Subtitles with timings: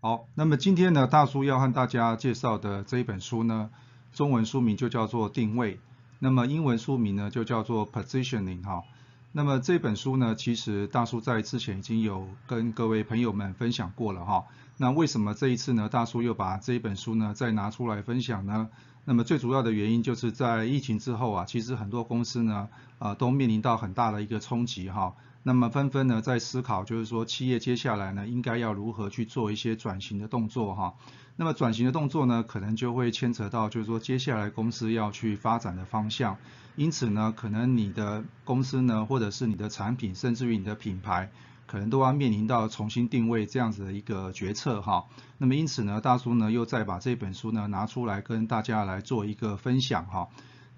[0.00, 3.68] 好，那么今天呢，大叔要和大家介绍的这一本书呢，
[4.12, 5.80] 中文书名就叫做定位，
[6.20, 8.84] 那么英文书名呢就叫做 Positioning 哈。
[9.32, 14.44] 那么这本书呢，其实大叔在之前已经有跟各位朋友们分享过了哈。
[14.76, 18.68] 那为什么这一次呢，大叔又把这一本书呢再拿出来分享呢？
[19.04, 22.68] 那么最主要的原因就是在疫情之后啊，其实很多公司呢，
[23.00, 25.14] 呃，都面临到很大的一个冲击哈。
[25.42, 30.94] 那么纷纷呢在思考，就是说企业接下来呢应该要如何去做一些转型的动作哈。
[31.36, 36.36] 那么转型的动作呢，可能就会牵扯到，就是说接下来公司要去发展的方向。
[36.74, 41.30] 因此呢，可能你的公司呢，或者是你的产品，甚至于你的品牌，
[41.66, 45.06] 可能都要面临到重新定位这样子的一个决策哈。
[45.38, 50.28] 那么因此呢，大叔呢又再把这本书呢拿出来跟大家来做一个分享哈。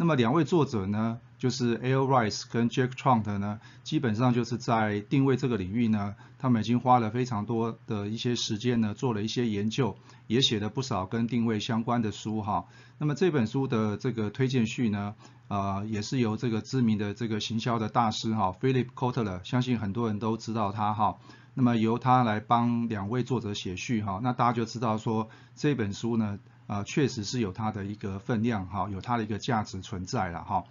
[0.01, 12.65] 那么两位作者呢，就是 Al Rice 跟 Jack Tront 呢，基本上就是在定位这个领域呢，他们已经花了非常多的一些时间呢，做了一些研究，也写了不少跟定位相关的书哈。
[12.97, 15.15] 那么这本书的这个推荐序呢，
[15.49, 21.19] 呃，也是由这个知名的这个行销的大师哈，Philip Kotler，相信很多人都知道他哈。
[21.53, 26.39] 那么由他来帮两位作者写序哈，那大家就知道说这本书呢。
[26.71, 30.63] 啊，确实是有它的一个分量哈，有它的一个价值存在了哈。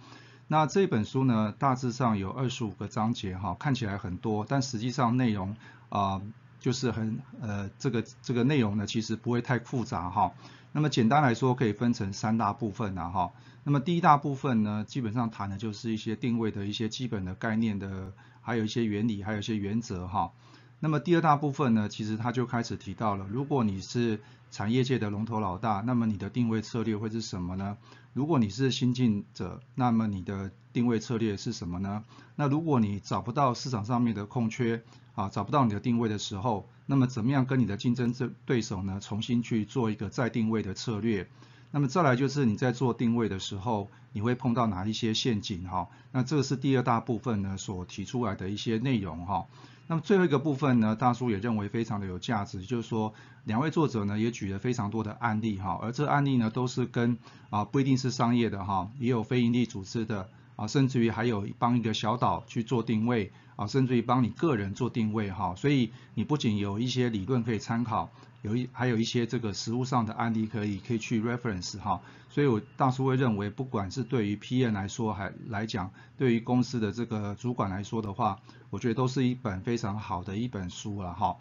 [0.48, 5.54] 那这本书呢，大致上有二十五个章节哈，看起来很多，但实际上内容
[5.90, 6.22] 啊，
[6.58, 10.32] 就是很呃，这个这个内容呢，其实不会太复杂哈。
[10.72, 13.32] 那么简单来说，可以分成三大部分呐哈。
[13.64, 20.32] 那么第一大部分呢，基本上谈的就是一些定位的一些基本的概念的，还有一些原理，还有一些原则哈。
[20.80, 24.18] 那么第二大部分呢，其实他就开始提到了，如果你是
[24.50, 27.76] 产业界的龙头老大，那么你的定位策略会是什么呢？
[28.14, 32.02] 如果你是新进者，那么你的定位策略是什么呢？
[32.34, 34.82] 那如果你找不到市场上面的空缺，
[35.14, 41.28] 啊，找不到你的定位的时候，那么怎么样跟你的竞争对对手呢，重新去做一个再定位的策略？
[41.72, 45.88] 那么再来就是你在做定位的时候，你会碰到哪一些陷阱哈？
[46.10, 49.46] 那这个是第二大部分呢所提出来的一些内容哈。
[49.86, 53.14] 那么最后一个部分呢，大叔也认为非常的有价值，就是说
[53.44, 57.18] 两位作者呢也举了非常多的案例哈，而这案例呢都是跟
[57.50, 68.10] 啊不一定是商业的哈，也有非营利组织的啊，甚至于还有帮一个小岛去做定位啊，甚至于帮你个人做定位哈，所以你不仅有一些理论可以参考。
[68.42, 78.40] 有一还有一些这个实物上的案例可以可以去 reference 哈，所以我大叔会认为，不管是对于 PM 来说还来讲，对于公司的这个主管来说的话，
[78.70, 81.36] 我觉得都是一本非常好的一本书了哈。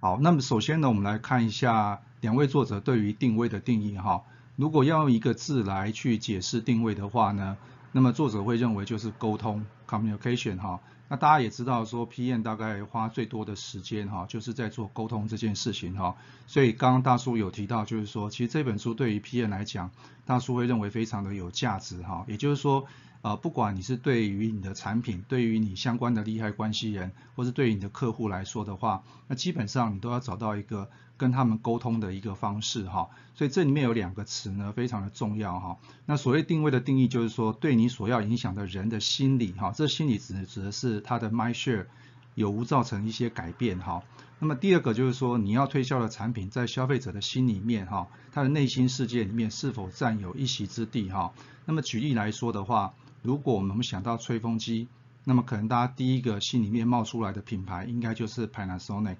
[0.00, 4.24] 好，那么首先呢，我们来看一下两位作者对于定位的定义哈。
[4.56, 7.56] 如果要用一个字来去解释定位的话呢，
[7.92, 10.80] 那么作者会认为就是沟通 communication 哈。
[11.12, 16.16] 那大家也知道说，PM 大概花最多的时间哈，就是在做沟通这件事情哈。
[16.46, 19.90] 所以刚刚大叔有提到，就是说，其实这本书对于 PM 来讲，
[20.24, 22.24] 大叔会认为非常的有价值哈。
[22.28, 22.86] 也就是说。
[23.22, 33.10] 啊，不管你是对于你的产品，对于你相关的利害关系人，或是对于你的客户来说的话，那基本上你都要找到一个跟他们沟通的一个方式哈。
[33.36, 35.78] 所以这里面有两个词呢，非常的重要哈。
[36.04, 41.86] 那所谓定位的定义就是说，对你所要影响的人的心理哈，这心理指指的是他的 my share
[42.34, 44.02] 有无造成一些改变哈。
[44.40, 51.32] 那么第二个就是说，你要推销的产品在消费者的心里面哈，他的内心世界里面是否占有一席之地哈。
[51.64, 54.88] 那么举例来说的话，如果我们想到吹风机，
[55.24, 59.18] 那么可能大家第一个心里面冒出来的品牌应该就是 Panasonic。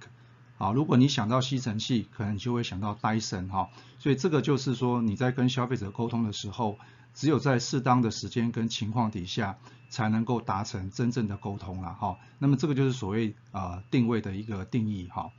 [0.59, 3.71] 好，如果你想到吸尘器，可能就会想到 Dyson 哈。
[3.99, 6.79] 所以这个就是说你在跟消费者沟通的时候，
[7.15, 9.59] 只有在适当的时间跟情况底下，
[9.89, 12.19] 才能够达成真正的沟通了哈。
[12.39, 15.31] 那么这个就是所谓呃定位的一个定义哈。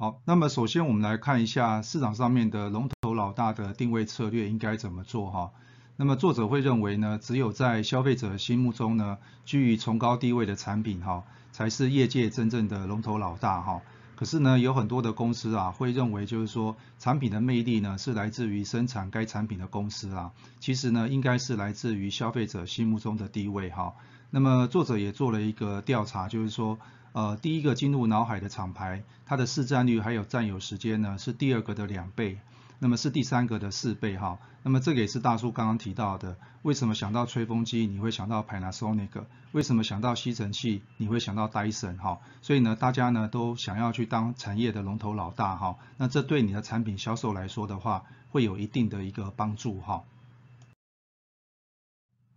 [0.00, 5.50] 好，那么首先我们来看一下市场上面的龙头老大的定位策略应该怎么做哈。
[5.96, 13.82] 那么作者会认为呢，只有在消费者心目中呢，居于崇高地位的产品哈，才是业界真正的龙头老大哈。
[14.14, 20.30] 可是呢，有很多的公司啊，会认为就是说，产品的魅力呢是来自于生产该产品的公司啊，
[20.60, 23.94] 其实呢，应该是来自于消费者心目中的地位哈。
[24.30, 26.78] 那么作者也做了一个调查，就是说，
[27.18, 32.38] 呃，第一个进入脑海的厂牌，它的市占率还有占有时间呢，是第二个的两倍。
[32.78, 50.04] 那么是第三个的四倍哈，那么这个也是大叔刚刚提到的，为什么想到吹风机你会想到 Panasonic，为什么想到吸尘器你会想到 Dyson 哈，所以呢大家呢都想要去当产业的龙头老大哈，那这对你的产品销售来说的话，会有一定的一个帮助哈。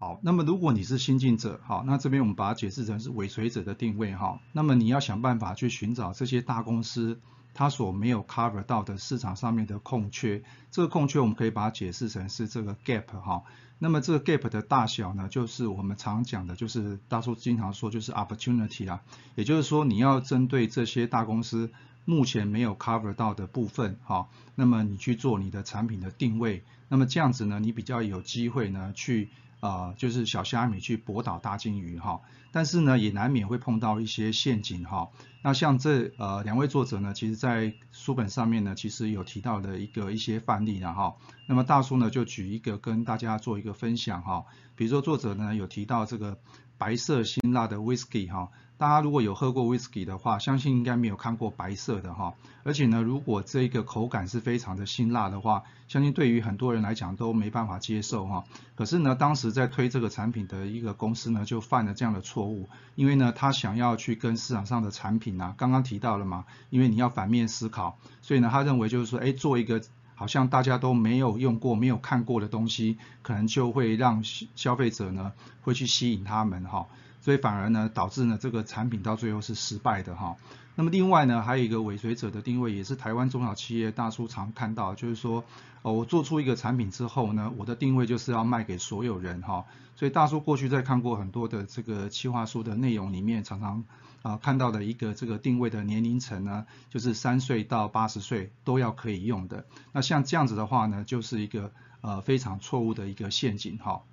[0.01, 7.19] 好，那么如果你是新进者，好，那这边我们把它解释成是尾随者的定位哈，那么你要想办法去寻找这些大公司。
[7.53, 13.44] 它所没有 cover 到的市场上面的空缺，这个空缺我们可以把它解释成是这个 gap 哈。
[13.77, 19.01] 那么这个 gap 的大小呢，就是我们常讲的，就是大叔经常说就是 opportunity 啦。
[19.36, 21.69] 也就是说你要针对这些大公司
[22.06, 29.30] 目前没有 cover 到的部分哈，那么你去做你的产品的定位，那么这样子呢，你比较有机会呢去。
[29.61, 32.21] 啊，就是小虾米去博倒大金鱼哈，
[32.51, 35.09] 但是呢，也难免会碰到一些陷阱哈。
[35.43, 41.15] 那像这呃两位作者呢，其实在书本上面呢，其实有提到的一个一些范例的哈。
[41.47, 44.45] 那么大叔呢，就举一个跟大家做一个分享哈。
[44.75, 46.39] 比如说作者呢有提到这个
[46.81, 48.49] 白色辛辣的 whisky 哈。
[48.79, 52.33] 大家如果有喝过 whisky 的话，相信应该没有看过白色的哈。
[52.63, 58.43] 而且呢，如果这个口感是非常的辛辣的话，相信对于很多人来讲都没办法接受哈。
[58.73, 69.79] 可是呢，当时在推这个产品的一个公司呢，就犯了这样的错误，因为呢，他想要去跟市场上的产品啊，刚刚提到了嘛，因为你要反面思考，所以呢，他认为就是说，哎，做一个
[70.21, 74.23] 好像大家都没有用过、没有看过的东西，可能就会让
[74.56, 75.31] 消费者呢
[75.63, 76.85] 会去吸引他们哈。
[77.21, 80.35] 所以反而呢，导致呢这个产品到最后是失败的哈。
[80.75, 85.44] 那么另外呢，还有一个尾随者的定位，也是台湾中小企业大叔常看到，就是说，
[85.81, 89.65] 哦，我做出一个产品之后呢，我的定位就是要卖给所有人哈。
[89.95, 93.83] 所以大叔过去在看过很多的这个企划书的内容里面，常常
[94.21, 99.65] 啊看到的一个这个定位的年龄层呢，就是三岁到八十岁都要可以用的。
[99.91, 101.71] 那像这样子的话呢，就是一个
[102.01, 104.03] 呃非常错误的一个陷阱哈。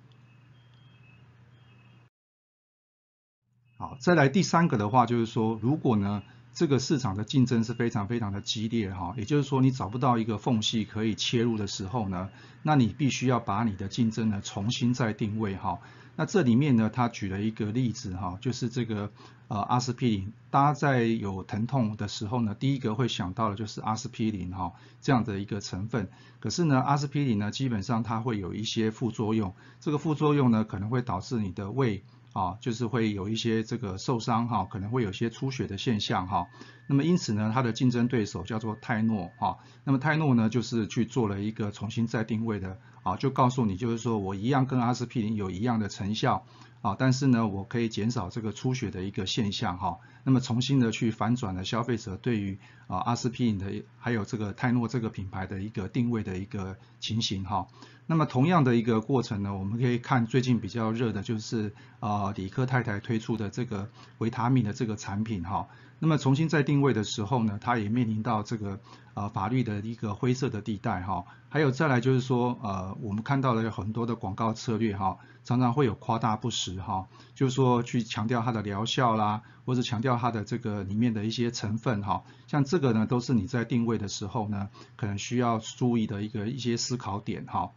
[3.77, 6.21] 好，再来第三个的话，就是说，如果呢，
[6.53, 12.29] 这个市场的竞争是非常非常的激烈哈，也就是说你找不到一个缝隙可以切入的时候呢，
[12.63, 15.79] 那你必须要把你的竞争呢重新再定位哈。
[16.17, 19.09] 那这里面呢，他举了一个例子哈，就是这个
[19.47, 26.09] 呃阿司匹林，大家在有疼痛的时候呢，第一个会想到的就是阿司匹林哈这样的一个成分。
[26.41, 32.03] 可是呢，阿司匹林呢，基本上它会有一些副作用，这个副作用呢，可能会导致你的胃。
[32.33, 36.47] 啊，就是会有一些这个受伤哈，可能会有些出血的现象哈。
[36.87, 39.57] 那么因此呢，它的竞争对手叫做泰诺哈。
[39.83, 46.45] 那么泰诺呢，就是去做了一个重新再定位的啊，就告诉你就是说我一样跟阿司匹林有一样的成效
[46.81, 49.97] 啊，但是呢，我可以减少这个出血的一个现象哈。
[50.23, 57.67] 那么重新的去反转了消费者对于啊阿司匹林的还有这个泰诺这个品牌的一个定位的一个情形哈。
[58.05, 65.67] 那么同样的一个过程呢，我们可以看最近比较热的就是啊李克太太推出的这个维他命的这个产品哈。
[65.99, 68.79] 那么重新再定位的时候呢，它也面临到这个
[69.13, 71.25] 呃法律的一个灰色的地带哈。
[71.49, 82.23] 还有再来就是说呃我们看到了有很多的广告策略哈，常常会有夸大不实哈，就是说去强调它的疗效啦，或者强调它的这个里面的一些成分哈。
[82.47, 87.71] 像这个呢都是你在定位的时候呢，可能需要注意的一个一些思考点哈。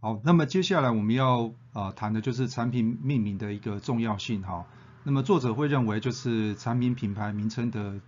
[0.00, 4.66] 好，那么接下来我们要呃谈的就是产品命名的一个重要性哈。
[5.02, 8.00] 那么作者会认为就是产品品牌名称的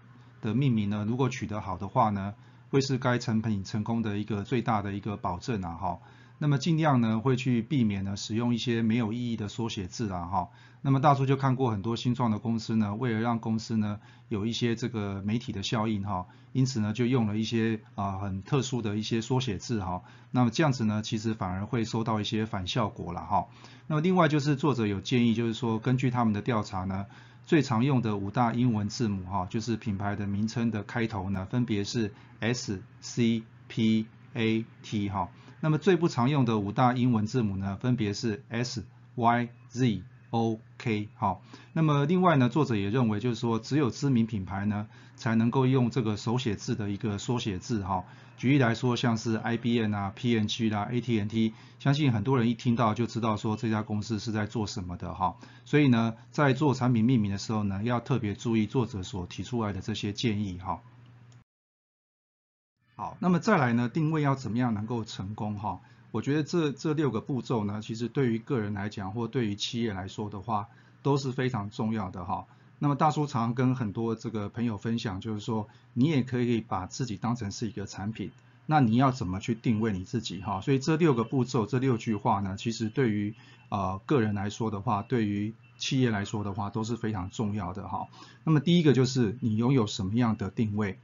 [0.43, 2.35] 的命名呢，如果取得好的话呢，
[2.71, 5.99] 会是该产品成功的一个最大的一个保证啊哈。
[6.39, 10.49] 那么尽量呢会去避免呢使用一些没有意义的缩写字啊哈。
[10.83, 20.03] 那么大叔就看过很多新创的公司呢，为了让公司呢有一些这个媒体的效应哈，因此呢就用了一些啊很特殊的一些缩写字哈。
[20.31, 23.47] 那么这样子呢其实反而会收到一些反效果了哈。
[23.89, 27.07] 那么另外就是作者有建议就是说根据他们的调查呢，
[27.47, 35.31] 最常用的五大英文字母哈，就是品牌的名称的开头呢分别是 S C P A T 哈。
[35.67, 41.09] 那么最不常用的五大英文字母呢，分别是 S、Y、Z、O、K。
[41.17, 41.43] 好，
[41.73, 48.05] 那么另外呢，作者也认为就是说，只有知名品牌呢，才能够用这个手写字的一个缩写字哈。
[48.37, 55.35] 举例来说，像是 IBM 啊、PNG 啦、AT&T，相信很多人一听到就知道说这家公司是在做什么的哈。
[55.65, 60.81] 所以呢，在做产品命名的时候呢，要特别注意作者所提出来的这些建议哈。
[62.97, 65.81] 好，那么再来呢，定位要怎么样能够成功哈？
[66.13, 70.67] 我觉得这这六个步骤呢，其实对于个人来讲，或对于企业来说的话，
[71.03, 72.47] 都是非常重要的哈。
[72.79, 78.31] 那么大叔常跟很多这个朋友分享，就是说你也可以把自己当成是一个产品，
[78.65, 80.63] 那你要怎么去定位你自己哈？
[80.63, 83.35] 所以这六个步骤，这六句话呢，其实对于
[83.69, 88.09] 呃个人来说的话，对于企业来说的话，都是非常重要的哈。
[88.43, 90.99] 那么第一个就是你拥有什么样的定位，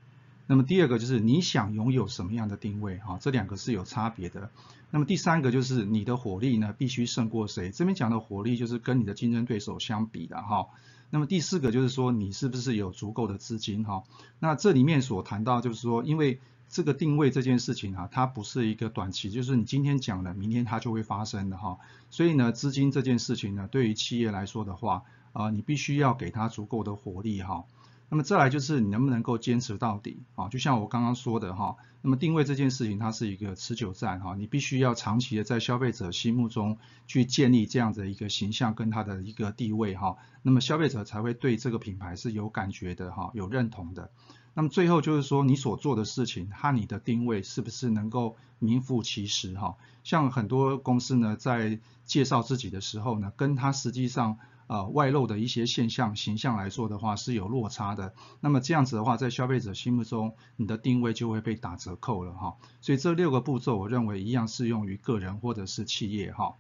[0.53, 4.51] 那么第二个就是你想拥有什么样的定位哈，这两个是有差别的。
[4.91, 7.71] 那么第三个就是你的火力呢必须胜过谁？
[7.71, 10.67] 这边讲的火力就是跟你的竞争对手相比的哈。
[11.09, 14.05] 那么第四个就是说你是不是有足够的资金哈？
[14.41, 21.79] 那这里面所谈到就是说，因为这个定位这件事情啊，它不是一个短期，就是你今天讲了，明天它就会发生的哈。
[22.11, 27.65] 所以呢，资金这件事情呢，对于企业来说的话，啊，你必须要给它足够的火力哈。
[28.13, 30.51] 那么再来就是你能不能够坚持到底啊？
[30.51, 36.77] 就像我刚刚说的哈，那么定位这件事情它是一个持久战哈，你必须要长期的在消费者心目中
[37.07, 44.11] 去建立这样的一个形象跟它的一个地位哈，那么消费者才会对这个品牌是有感觉的哈，有认同的。
[44.53, 49.77] 那么最后就是说你所做的事情和你的定位是不是能够名副其实哈？
[50.05, 54.37] 像很多公司呢在介绍自己的时候呢，跟它实际上。
[54.73, 62.57] 呃，外露的一些现象形象来说的话是有落差的，那么这样子的话，在消费者心目中，你的定位就会被打折扣了哈。
[62.81, 66.55] 所以这六个步骤，我认为一样适用于个人或者是企业哈。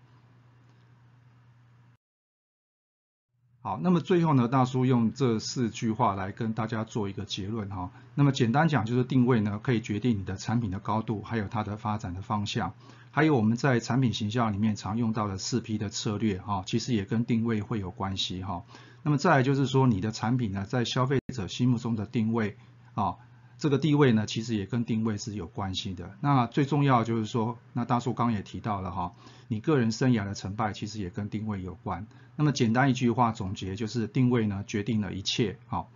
[3.63, 7.91] 好，那么最后呢，大叔用这四句话来跟大家做一个结论哈。
[8.15, 12.75] 那么简单讲，就是定位呢，可以决定你的产品的高度，还有它的发展的方向。
[13.15, 18.65] 还有我们在产品形象里面常用到的四 P 的策略哈，其实也跟定位会有关系哈。
[19.03, 22.57] 那么再来就是说你的产品呢，在消费者心目中的定位
[22.95, 23.17] 啊，
[23.59, 26.17] 这个地位呢，其实也跟定位是有关系的。
[26.21, 29.13] 那最重要就是说，那大叔刚也提到了哈，
[29.47, 32.07] 你个人生涯的成败其实也跟定位有关。
[32.37, 35.87] 那么简单一句话总结就是定位呢决定了一切哈。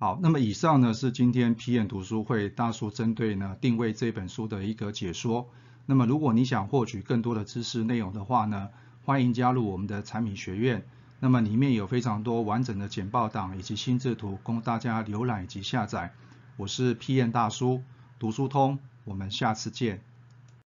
[0.00, 5.48] 好，那么以上呢是今天皮眼读书会大叔针对呢定位这本书的一个解说。
[5.86, 8.68] 那么如果你想获取更多的知识内容的话呢，
[9.04, 10.86] 欢迎加入我们的产品学院。
[11.18, 16.12] 那么里面有非常多完整的简报档以及心智图供大家浏览以及下载。
[16.56, 17.82] 我是皮眼大叔，
[18.20, 20.00] 读书通，我们下次见。